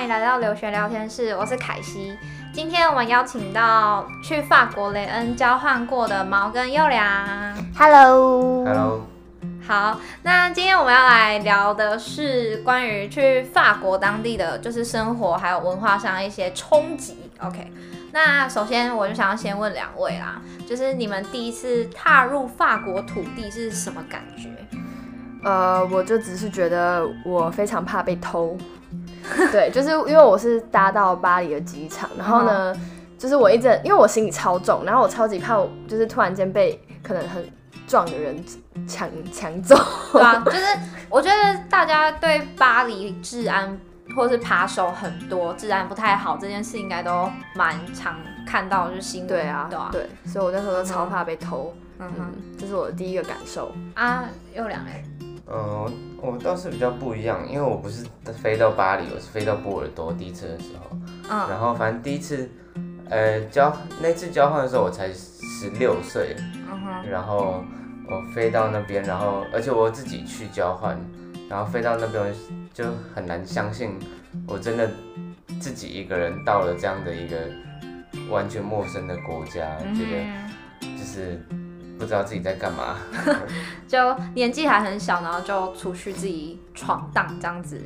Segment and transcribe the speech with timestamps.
[0.00, 2.16] 欢迎来到留学聊天室，我是凯西。
[2.54, 7.54] 今天我们邀请到去法国雷恩交换过的毛跟优良。
[7.76, 9.06] Hello，Hello。
[9.68, 17.30] 好，那今天我们要来聊的是关于去法国当地的就是生活还有文化上一些冲击。
[17.38, 17.70] OK，
[18.10, 24.48] 那首先我就想要先问两位啦，就是你们第一次踏入法国土地是什么感觉？
[25.44, 28.56] 呃，我就只是觉得我非常怕被偷，
[29.52, 32.74] 对，就是因为我是搭到巴黎的机场，然后呢，
[33.18, 37.44] 就是我一直因为我行李超重，然后我超级怕，我就是突然间被可能很
[37.86, 38.42] 壮的人
[38.86, 39.76] 抢抢走。
[40.12, 40.64] 对啊， 就是
[41.08, 43.78] 我觉得大家对巴黎治安
[44.16, 49.28] 或是扒手很多，治安不太好这件事应该都蛮常看到，就是新闻。
[49.28, 51.74] 对啊，对啊，对，所以我那时候超怕被偷。
[52.02, 54.24] 嗯哼，这是我的第一个感受啊。
[54.54, 55.04] 优良哎。
[55.52, 60.96] 嗯，我倒是比较不一样，因为我不是飞到巴黎，我是飞到波尔多第一次的时候。
[61.28, 61.50] 嗯。
[61.50, 62.48] 然后反正第一次，
[63.08, 66.36] 呃，交那次交换的时候我才十六岁。
[66.70, 67.10] 嗯哼。
[67.10, 67.64] 然后
[68.08, 70.96] 我飞到那边，然后而且我自己去交换，
[71.48, 72.32] 然后飞到那边
[72.72, 73.98] 就很难相信，
[74.46, 74.88] 我真的
[75.60, 77.36] 自己一个人到了这样的一个
[78.30, 81.40] 完全陌生的国家，嗯、觉得就是。
[82.00, 82.96] 不知道自己在干嘛，
[83.86, 87.78] 就年纪还很小，然后就出去自己闯荡这样子。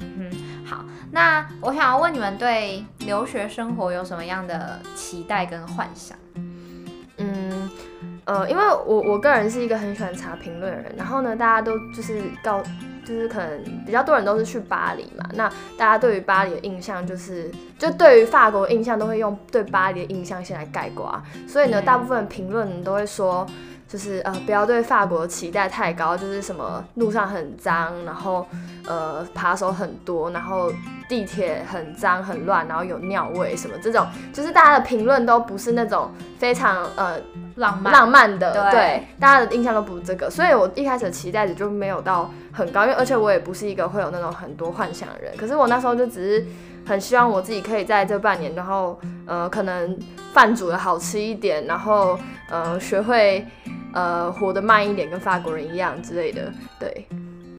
[0.00, 0.30] 嗯，
[0.64, 6.16] 好，那我想要问你们对留学生活有什么样的期待跟幻想？
[7.18, 7.70] 嗯，
[8.24, 12.62] 呃，因为我我个人是一个很喜欢查评论的人，然后呢，大家都就是告。
[13.04, 23.46] 就是可能比较多人都是去巴黎嘛，那大家对于巴黎的印象就是，就对于法国印象都会用对巴黎的印象先来概括，所以呢，大部分评论都会说，
[23.88, 28.46] 就是呃不要对法国期待太高，就是什么路上很脏，然后
[28.86, 30.72] 呃扒手很多，然后
[31.08, 37.20] 地铁很脏很乱，然后有尿味什么这种，就是大家的评论都不是那种非常呃。
[37.56, 46.46] 浪漫浪漫的，对，对，大家的印象都不是这个，所以我一开始的期待值就没有到很高，因为而且我也不是一个会有那种很多幻想的人，可是我那时候就只是
[46.86, 49.98] 很希望我自己可以在这半年，然后呃，可能
[50.32, 52.18] 饭煮的好吃一点，然后
[52.50, 53.46] 呃，学会
[53.92, 57.06] 呃活得慢一点，跟法国人一样之类的，对。